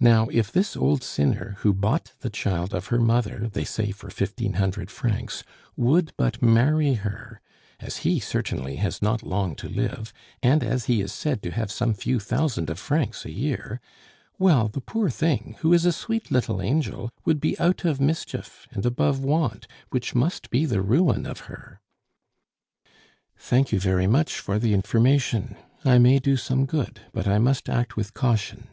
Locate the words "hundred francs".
4.54-5.44